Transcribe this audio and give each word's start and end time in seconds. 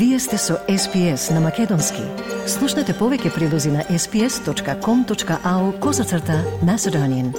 Вие 0.00 0.18
сте 0.18 0.38
со 0.38 0.54
SPS 0.68 1.34
на 1.34 1.40
Македонски. 1.40 2.00
Слушнете 2.48 2.94
повеќе 2.96 3.34
прилози 3.34 3.68
на 3.68 3.82
sps.com.au 3.84 5.64
козацрта 5.80 6.38
на 6.64 6.78
Седонин. 6.78 7.34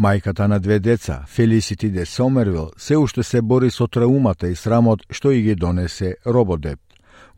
Мајката 0.00 0.46
на 0.48 0.60
две 0.60 0.78
деца, 0.78 1.24
Фелисити 1.28 1.90
де 1.90 2.06
Сомервил, 2.06 2.70
се 2.76 2.96
уште 2.96 3.22
се 3.22 3.42
бори 3.42 3.70
со 3.70 3.86
траумата 3.86 4.48
и 4.48 4.56
срамот 4.56 5.04
што 5.10 5.30
и 5.30 5.42
ги 5.42 5.54
донесе 5.54 6.16
рободеп. 6.26 6.80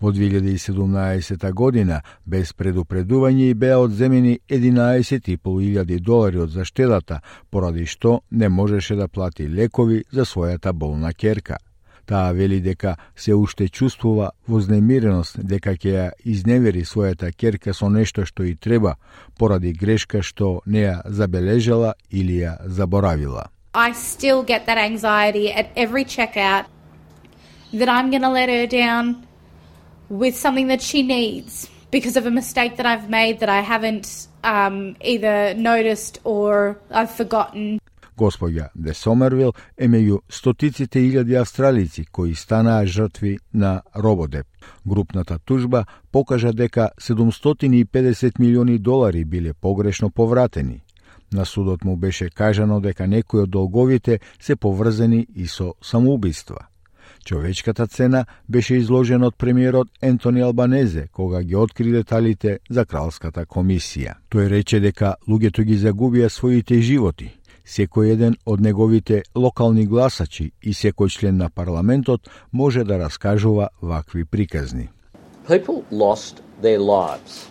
Во 0.00 0.12
2017 0.12 1.52
година, 1.52 2.00
без 2.24 2.54
предупредување 2.56 3.50
и 3.50 3.54
беа 3.54 3.78
одземени 3.84 4.38
11.500 4.48 5.98
долари 6.00 6.40
од 6.40 6.50
заштедата, 6.50 7.20
поради 7.50 7.84
што 7.86 8.22
не 8.30 8.48
можеше 8.48 8.96
да 8.96 9.08
плати 9.08 9.48
лекови 9.48 10.04
за 10.10 10.24
својата 10.24 10.72
болна 10.72 11.12
керка. 11.12 11.58
Таа 12.06 12.32
вели 12.32 12.60
дека 12.60 12.96
се 13.14 13.34
уште 13.34 13.68
чувствува 13.68 14.30
вознемиреност 14.48 15.36
дека 15.46 15.76
ќе 15.76 15.92
ја 15.92 16.10
изневери 16.24 16.82
својата 16.82 17.30
керка 17.36 17.74
со 17.74 17.88
нешто 17.88 18.24
што 18.24 18.42
и 18.42 18.56
треба, 18.56 18.96
поради 19.38 19.72
грешка 19.72 20.22
што 20.22 20.62
не 20.66 20.88
ја 20.88 21.02
забележала 21.04 21.94
или 22.10 22.40
ја 22.40 22.56
заборавила. 22.66 23.50
I 23.74 23.92
still 23.92 24.42
get 24.42 24.66
that 24.66 24.78
anxiety 24.78 25.52
at 25.52 25.70
every 25.76 26.04
checkout 26.04 26.64
that 27.72 27.88
I'm 27.88 28.10
going 28.10 28.22
to 28.22 28.32
let 28.32 28.48
her 28.48 28.66
down, 28.66 29.29
with 30.10 30.36
something 30.36 30.66
that 30.68 30.82
she 30.82 31.02
needs 31.02 31.70
because 31.90 32.16
of 32.16 32.26
a 32.26 32.30
mistake 32.30 32.76
that 32.76 32.86
I've 32.86 33.08
made 33.08 33.40
that 33.40 33.48
I 33.48 33.60
haven't 33.60 34.28
um, 34.44 34.96
either 35.00 35.54
noticed 35.54 36.20
or 36.24 36.78
I've 36.90 37.10
forgotten. 37.10 37.80
Господја 38.16 38.68
Де 38.74 38.94
Сомервил 38.94 39.52
е 39.78 39.88
меѓу 39.88 40.18
стотиците 40.28 41.00
илјади 41.00 41.38
австралици 41.40 42.04
кои 42.12 42.34
станаа 42.34 42.86
жртви 42.86 43.38
на 43.54 43.82
рободеп. 43.96 44.46
Групната 44.86 45.38
тужба 45.38 45.84
покажа 46.12 46.52
дека 46.52 46.90
750 47.00 48.38
милиони 48.38 48.78
долари 48.78 49.24
биле 49.24 49.52
погрешно 49.52 50.10
повратени. 50.10 50.82
На 51.32 51.44
судот 51.46 51.84
му 51.84 51.96
беше 51.96 52.30
кажано 52.30 52.80
дека 52.80 53.06
некои 53.06 53.40
од 53.40 53.50
долговите 53.50 54.20
се 54.40 54.56
поврзани 54.56 55.26
и 55.36 55.46
со 55.46 55.74
самоубиства. 55.82 56.69
Човечката 57.30 57.86
цена 57.86 58.24
беше 58.48 58.74
изложена 58.74 59.26
од 59.26 59.36
премиерот 59.38 59.88
Ентони 60.02 60.40
Албанезе 60.42 61.06
кога 61.12 61.42
ги 61.42 61.56
откри 61.56 61.92
деталите 61.92 62.58
за 62.70 62.82
кралската 62.84 63.44
комисија. 63.46 64.16
Тој 64.34 64.48
рече 64.50 64.80
дека 64.82 65.12
луѓето 65.28 65.62
ги 65.62 65.76
загубија 65.78 66.26
своите 66.28 66.80
животи. 66.82 67.28
Секој 67.62 68.10
еден 68.16 68.34
од 68.46 68.60
неговите 68.60 69.22
локални 69.36 69.86
гласачи 69.86 70.48
и 70.62 70.74
секој 70.74 71.10
член 71.18 71.36
на 71.36 71.50
парламентот 71.50 72.26
може 72.52 72.82
да 72.84 72.98
раскажува 72.98 73.68
вакви 73.82 74.24
приказни. 74.24 74.88
People 75.46 75.84
lost 75.92 76.42
their 76.62 76.82
lives. 76.82 77.46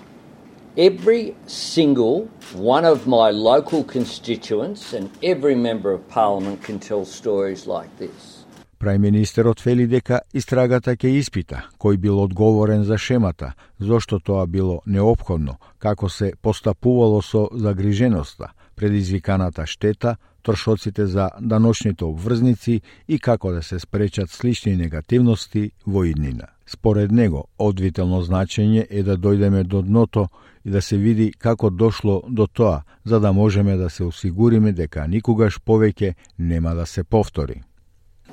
Every 0.75 1.35
single 1.47 2.27
one 2.53 2.83
of 2.83 3.07
my 3.07 3.31
local 3.31 3.85
constituents 3.85 4.91
and 4.91 5.07
every 5.23 5.55
member 5.55 5.93
of 5.93 6.01
parliament 6.09 6.61
can 6.67 6.79
tell 6.79 7.05
stories 7.05 7.65
like 7.65 7.95
this. 7.97 8.39
Прајминистерот 8.79 9.59
фели 9.59 9.85
дека 9.91 10.21
истрагата 10.33 10.93
ќе 10.95 11.09
испита 11.19 11.65
кој 11.83 11.97
бил 11.99 12.19
одговорен 12.23 12.85
за 12.87 12.97
шемата, 12.97 13.51
зошто 13.79 14.19
тоа 14.19 14.45
било 14.47 14.79
необходно, 14.85 15.57
како 15.79 16.09
се 16.09 16.31
постапувало 16.41 17.21
со 17.21 17.49
загриженоста, 17.51 18.53
предизвиканата 18.75 19.65
штета, 19.67 20.15
трошоците 20.43 21.05
за 21.07 21.29
даночните 21.41 22.05
обврзници 22.05 22.81
и 23.07 23.19
како 23.19 23.51
да 23.51 23.61
се 23.61 23.79
спречат 23.79 24.29
слични 24.29 24.75
негативности 24.75 25.71
во 25.85 26.05
иднина. 26.05 26.47
Според 26.65 27.11
него, 27.11 27.47
одвително 27.57 28.21
значење 28.21 28.87
е 28.89 29.03
да 29.03 29.17
дојдеме 29.17 29.63
до 29.63 29.81
дното 29.81 30.27
и 30.65 30.69
да 30.69 30.81
се 30.81 30.97
види 30.97 31.33
како 31.37 31.69
дошло 31.69 32.21
до 32.29 32.47
тоа, 32.47 32.81
за 33.03 33.19
да 33.19 33.33
можеме 33.33 33.75
да 33.75 33.89
се 33.89 34.03
осигуриме 34.03 34.71
дека 34.71 35.07
никогаш 35.07 35.59
повеќе 35.59 36.13
нема 36.37 36.75
да 36.75 36.85
се 36.85 37.03
повтори. 37.03 37.61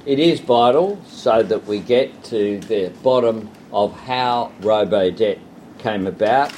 It 0.07 0.21
is 0.21 0.39
vital 0.39 1.03
so 1.09 1.43
that 1.43 1.67
we 1.67 1.81
get 1.81 2.23
to 2.27 2.61
the 2.61 2.91
bottom 3.03 3.51
of 3.73 3.93
how 3.93 4.53
robo-debt 4.61 5.41
came 5.79 6.07
about 6.07 6.53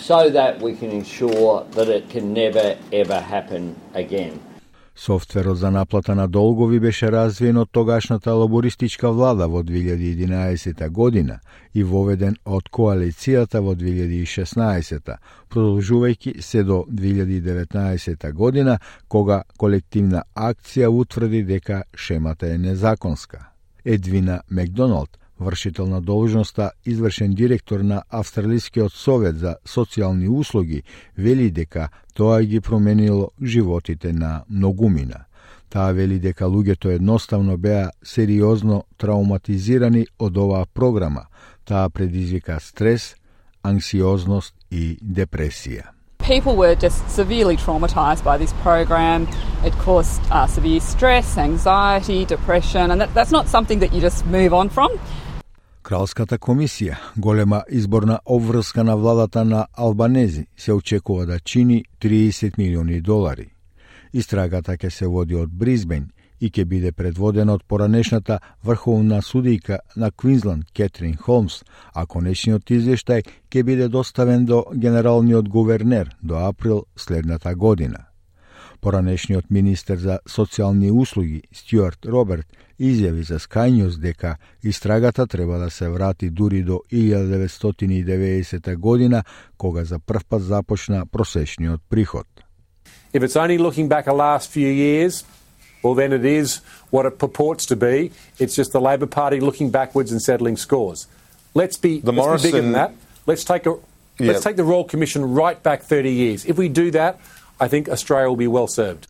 so 0.00 0.28
that 0.30 0.60
we 0.60 0.74
can 0.74 0.90
ensure 0.90 1.64
that 1.70 1.88
it 1.88 2.10
can 2.10 2.32
never 2.32 2.76
ever 2.92 3.20
happen 3.20 3.80
again. 3.94 4.40
Софтверот 4.96 5.58
за 5.58 5.70
наплата 5.70 6.14
на 6.14 6.28
долгови 6.28 6.80
беше 6.80 7.12
развиен 7.12 7.56
од 7.56 7.68
тогашната 7.72 8.34
лабористичка 8.34 9.10
влада 9.12 9.48
во 9.48 9.62
2011 9.62 10.88
година 10.88 11.38
и 11.74 11.82
воведен 11.82 12.36
од 12.44 12.70
коалицијата 12.70 13.58
во 13.58 13.74
2016, 13.74 15.16
продолжувајќи 15.50 16.40
се 16.40 16.62
до 16.62 16.84
2019 16.90 18.32
година, 18.32 18.78
кога 19.08 19.42
колективна 19.58 20.22
акција 20.34 20.88
утврди 20.88 21.42
дека 21.42 21.82
шемата 21.94 22.54
е 22.54 22.58
незаконска. 22.58 23.50
Едвина 23.84 24.40
Макдоналд, 24.50 25.18
вршител 25.38 25.86
на 25.86 26.00
должноста, 26.00 26.72
извршен 26.84 27.34
директор 27.34 27.80
на 27.80 28.02
Австралискиот 28.10 28.92
совет 28.92 29.38
за 29.38 29.56
социјални 29.66 30.28
услуги, 30.28 30.82
вели 31.16 31.50
дека 31.50 31.88
тоа 32.14 32.42
ги 32.42 32.60
променило 32.60 33.30
животите 33.42 34.12
на 34.12 34.44
многумина. 34.50 35.24
Таа 35.70 35.92
вели 35.92 36.18
дека 36.18 36.44
луѓето 36.46 36.94
едноставно 36.94 37.56
беа 37.56 37.90
сериозно 38.02 38.84
трауматизирани 38.96 40.06
од 40.18 40.36
оваа 40.36 40.66
програма. 40.66 41.26
Таа 41.64 41.90
предизвика 41.90 42.60
стрес, 42.60 43.16
анксиозност 43.62 44.54
и 44.70 44.98
депресија. 45.02 45.94
people 46.24 46.56
were 46.56 46.74
just 46.74 47.06
severely 47.10 47.56
traumatised 47.56 48.24
by 48.24 48.38
this 48.38 48.52
program. 48.54 49.28
It 49.62 49.72
caused 49.74 50.22
uh, 50.30 50.46
severe 50.46 50.80
stress, 50.80 51.36
anxiety, 51.36 52.24
depression, 52.24 52.90
and 52.90 53.00
that, 53.00 53.12
that's 53.12 53.30
not 53.30 53.46
something 53.46 53.78
that 53.80 53.92
you 53.92 54.00
just 54.00 54.24
move 54.26 54.54
on 54.54 54.70
from. 54.70 54.98
Кралската 55.84 56.38
комисија, 56.40 56.94
голема 57.16 57.58
изборна 57.68 58.18
обврска 58.24 58.84
на 58.84 58.96
владата 58.96 59.44
на 59.44 59.66
Албанези, 59.72 60.46
се 60.56 60.72
очекува 60.72 61.26
да 61.26 61.40
чини 61.40 61.84
30 62.00 62.58
милиони 62.58 63.00
долари. 63.00 63.50
Истрагата 64.12 64.78
ќе 64.80 64.88
се 64.88 65.06
води 65.06 65.36
од 65.36 65.52
Бризбен 65.52 66.06
и 66.40 66.48
ќе 66.48 66.64
биде 66.64 66.92
предводена 66.92 67.58
од 67.58 67.66
поранешната 67.68 68.38
врховна 68.64 69.20
судијка 69.20 69.78
на 69.96 70.10
Квинсленд 70.10 70.72
Кетрин 70.72 71.18
Холмс, 71.20 71.60
а 71.92 72.06
конечниот 72.06 72.64
извештај 72.64 73.20
ќе 73.52 73.62
биде 73.62 73.88
доставен 73.88 74.48
до 74.48 74.64
генералниот 74.72 75.48
гувернер 75.48 76.16
до 76.22 76.48
април 76.48 76.84
следната 76.96 77.54
година. 77.54 78.06
Поранешниот 78.84 79.44
министер 79.50 79.96
за 79.96 80.18
социјални 80.28 80.90
услуги 80.92 81.42
Стюарт 81.56 82.04
Роберт 82.04 82.44
изјави 82.76 83.22
за 83.24 83.38
Sky 83.40 83.70
News 83.72 83.96
дека 83.96 84.36
истрагата 84.62 85.26
треба 85.26 85.58
да 85.58 85.70
се 85.70 85.88
врати 85.88 86.30
дури 86.30 86.62
до 86.62 86.80
1990 86.92 88.76
година, 88.76 89.24
кога 89.58 89.84
за 89.84 89.98
прв 89.98 90.24
пат 90.28 90.42
започна 90.42 91.06
просечниот 91.06 91.80
приход. 91.90 92.26
If 93.14 93.22
it's 93.24 93.36
only 93.36 93.58
looking 93.58 93.88
back 93.88 94.06
a 94.06 94.12
last 94.12 94.50
few 94.52 94.68
years, 94.68 95.24
well, 95.82 95.94
then 95.94 96.12
it 96.12 96.24
is 96.42 96.60
what 96.92 97.06
it 97.06 97.16
purports 97.18 97.64
to 97.72 97.76
be. 97.76 98.10
It's 98.38 98.54
just 98.60 98.72
the 98.72 98.80
Labor 98.90 99.06
Party 99.06 99.40
looking 99.40 99.70
backwards 99.70 100.10
and 100.12 100.20
settling 100.20 100.56
scores. 100.58 101.00
Let's 101.54 101.78
be, 101.86 101.92
The 102.00 102.12
let's 102.12 102.42
be 102.42 102.48
bigger 102.48 102.62
than 102.62 102.72
Morrison- 102.72 102.72
that. 102.72 102.90
Let's 103.30 103.44
take 103.52 103.64
a 103.70 103.74
Yeah. 104.18 104.28
let's 104.30 104.44
take 104.46 104.56
the 104.62 104.68
Royal 104.72 104.84
Commission 104.92 105.20
right 105.42 105.58
back 105.68 105.80
30 105.92 106.12
years. 106.24 106.40
If 106.52 106.56
we 106.62 106.68
do 106.82 106.86
that, 107.00 107.12
I 107.60 107.68
think 107.68 107.88
Australia 107.88 108.28
will 108.28 108.36
be 108.36 108.48
well 108.48 108.68
served. 108.68 109.08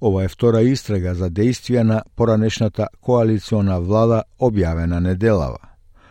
Ова 0.00 0.24
е 0.24 0.28
втора 0.28 0.60
истрага 0.62 1.14
за 1.14 1.30
действија 1.30 1.82
на 1.82 2.02
поранешната 2.16 2.88
коалициона 3.00 3.80
влада 3.80 4.22
објавена 4.40 5.00
неделава. 5.00 5.58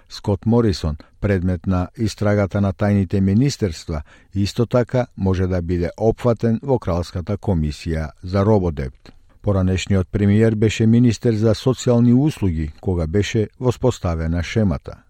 Скот 0.10 0.46
Морисон, 0.46 0.98
предмет 1.22 1.68
на 1.68 1.88
истрагата 1.98 2.62
на 2.62 2.74
тајните 2.74 3.20
министерства, 3.20 4.02
исто 4.34 4.66
така 4.66 5.08
може 5.18 5.48
да 5.48 5.62
биде 5.62 5.90
опфатен 5.98 6.60
во 6.64 6.80
Кралската 6.80 7.38
комисија 7.38 8.10
за 8.24 8.46
рободепт. 8.46 9.12
Поранешниот 9.42 10.08
премиер 10.12 10.56
беше 10.56 10.86
министер 10.86 11.34
за 11.34 11.54
социјални 11.54 12.14
услуги 12.14 12.72
кога 12.82 13.08
беше 13.08 13.50
воспоставена 13.60 14.44
шемата. 14.44 15.05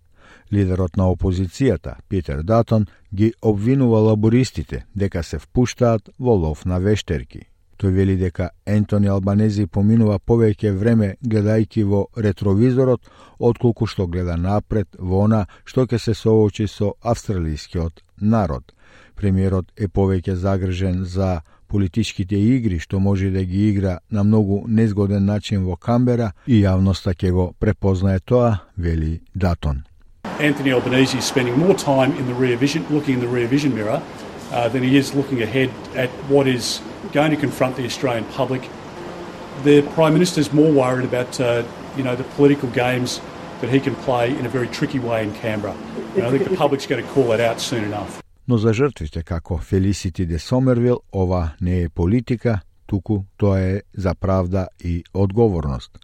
Лидерот 0.51 0.97
на 0.97 1.09
опозицијата, 1.09 1.95
Питер 2.09 2.43
Датон, 2.43 2.85
ги 3.13 3.33
обвинува 3.41 3.99
лабористите 3.99 4.85
дека 4.95 5.23
се 5.23 5.39
впуштаат 5.39 6.09
во 6.19 6.35
лов 6.35 6.65
на 6.65 6.79
вештерки. 6.79 7.45
Тој 7.77 7.91
вели 7.91 8.15
дека 8.15 8.49
Ентони 8.65 9.09
Албанези 9.11 9.65
поминува 9.67 10.19
повеќе 10.19 10.71
време 10.71 11.15
гледајќи 11.25 11.83
во 11.83 12.05
ретровизорот, 12.15 13.01
отколку 13.39 13.85
што 13.85 14.07
гледа 14.07 14.37
напред 14.37 14.87
во 14.99 15.25
она 15.25 15.45
што 15.65 15.85
ќе 15.85 15.99
се 15.99 16.13
соочи 16.13 16.67
со 16.67 16.93
австралискиот 17.01 18.03
народ. 18.21 18.71
Премиерот 19.15 19.71
е 19.75 19.87
повеќе 19.87 20.35
загржен 20.35 21.03
за 21.03 21.41
политичките 21.67 22.37
игри 22.37 22.79
што 22.79 22.99
може 22.99 23.31
да 23.31 23.43
ги 23.43 23.69
игра 23.69 23.99
на 24.11 24.23
многу 24.23 24.63
незгоден 24.67 25.25
начин 25.25 25.65
во 25.65 25.75
Камбера 25.75 26.31
и 26.47 26.61
јавноста 26.61 27.11
ќе 27.11 27.31
го 27.31 27.53
препознае 27.59 28.19
тоа, 28.19 28.59
вели 28.77 29.19
Датон. 29.33 29.83
Anthony 30.39 30.73
Albanese 30.73 31.17
is 31.17 31.25
spending 31.25 31.57
more 31.57 31.73
time 31.73 32.11
in 32.17 32.27
the 32.27 32.33
rear 32.33 32.57
vision, 32.57 32.85
looking 32.89 33.15
in 33.15 33.19
the 33.19 33.27
rear 33.27 33.47
vision 33.47 33.73
mirror, 33.73 34.01
uh, 34.51 34.69
than 34.69 34.83
he 34.83 34.97
is 34.97 35.13
looking 35.13 35.41
ahead 35.41 35.69
at 35.95 36.09
what 36.29 36.47
is 36.47 36.81
going 37.13 37.31
to 37.31 37.37
confront 37.37 37.75
the 37.75 37.85
Australian 37.85 38.25
public. 38.25 38.69
The 39.63 39.81
Prime 39.81 40.13
Minister 40.13 40.41
is 40.41 40.51
more 40.51 40.71
worried 40.71 41.05
about 41.05 41.39
uh, 41.39 41.63
you 41.97 42.03
know 42.03 42.15
the 42.15 42.23
political 42.35 42.69
games 42.69 43.21
that 43.61 43.69
he 43.69 43.79
can 43.79 43.95
play 43.95 44.37
in 44.39 44.45
a 44.45 44.49
very 44.49 44.67
tricky 44.67 44.99
way 44.99 45.23
in 45.23 45.33
Canberra. 45.33 45.75
And 46.15 46.23
I 46.25 46.31
think 46.31 46.49
the 46.49 46.57
public's 46.57 46.87
going 46.87 47.03
to 47.03 47.11
call 47.13 47.27
that 47.29 47.39
out 47.39 47.59
soon 47.61 47.83
enough. 47.83 48.21
No 48.45 48.57
zažrtvite 48.57 49.23
kako 49.23 49.57
Felicity 49.57 50.25
de 50.25 50.39
Somerville 50.39 50.97
ova 51.11 51.49
ne 51.59 51.89
politika, 51.89 52.59
tuku 52.85 53.23
to 53.37 53.55
je 53.55 53.81
zapravda 53.93 54.67
i 54.79 55.03
odgovornost. 55.13 55.97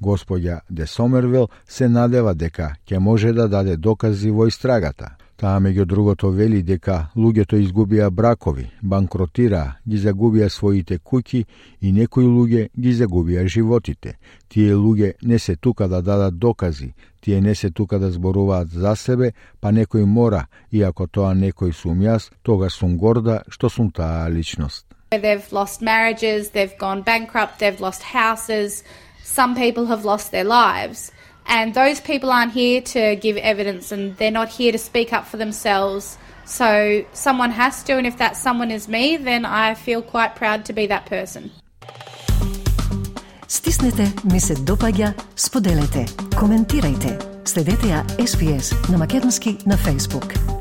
Господја 0.00 0.60
Де 0.70 0.86
Сомервил 0.86 1.48
се 1.66 1.88
надева 1.88 2.34
дека 2.34 2.74
ќе 2.86 2.98
може 2.98 3.32
да 3.32 3.48
даде 3.48 3.76
докази 3.76 4.30
во 4.30 4.46
истрагата. 4.46 5.16
Таа 5.36 5.58
меѓу 5.58 5.84
другото 5.84 6.28
вели 6.30 6.62
дека 6.62 7.08
луѓето 7.16 7.58
изгубија 7.58 8.06
бракови, 8.10 8.68
банкротираа, 8.82 9.80
ги 9.88 9.98
загубија 9.98 10.46
своите 10.48 10.98
куќи 10.98 11.40
и 11.80 11.92
некои 11.92 12.24
луѓе 12.24 12.68
ги 12.78 12.92
загубија 12.94 13.42
животите. 13.46 14.14
Тие 14.48 14.76
луѓе 14.78 15.14
не 15.22 15.38
се 15.38 15.56
тука 15.56 15.88
да 15.88 16.02
дадат 16.02 16.38
докази, 16.38 16.94
тие 17.20 17.40
не 17.40 17.54
се 17.54 17.70
тука 17.70 17.98
да 17.98 18.10
зборуваат 18.10 18.70
за 18.70 18.94
себе, 18.96 19.32
па 19.60 19.72
некој 19.72 20.04
мора, 20.04 20.46
И 20.70 20.82
ако 20.82 21.06
тоа 21.06 21.34
некој 21.34 21.72
сум 21.72 22.00
јас, 22.00 22.30
тога 22.42 22.70
сум 22.70 22.96
горда 22.96 23.42
што 23.48 23.68
сум 23.68 23.90
таа 23.90 24.30
личност. 24.30 24.86
They've 25.10 25.52
lost 25.52 25.82
marriages, 25.82 26.50
they've 26.50 26.78
gone 26.78 27.02
bankrupt, 27.02 27.58
they've 27.58 27.80
lost 27.80 28.02
houses, 28.02 28.82
some 29.24 29.56
people 29.56 29.86
have 29.86 30.04
lost 30.04 30.30
their 30.30 30.44
lives. 30.44 31.10
And 31.46 31.74
those 31.74 32.00
people 32.00 32.30
aren't 32.30 32.52
here 32.52 32.80
to 32.80 33.16
give 33.16 33.36
evidence 33.36 33.90
and 33.90 34.16
they're 34.16 34.30
not 34.30 34.48
here 34.48 34.72
to 34.72 34.78
speak 34.78 35.12
up 35.12 35.26
for 35.26 35.36
themselves. 35.36 36.16
So 36.46 37.04
someone 37.12 37.50
has 37.50 37.82
to, 37.84 37.96
and 37.96 38.06
if 38.06 38.18
that 38.18 38.36
someone 38.36 38.70
is 38.70 38.86
me, 38.86 39.16
then 39.16 39.44
I 39.44 39.74
feel 39.74 40.02
quite 40.02 40.36
proud 40.36 40.64
to 40.66 40.72
be 40.72 40.86
that 40.86 41.06
person. 41.06 41.50
Stisnete 43.48 44.24
mi 44.24 44.40
se 44.40 44.54
dopaja, 44.54 45.14
komentirajte. 46.36 47.18
Sledite 47.44 47.88
ja 47.88 48.04
SPS 48.18 48.74
na 48.90 48.98
makedonski 48.98 49.58
na 49.66 49.76
Facebook. 49.76 50.53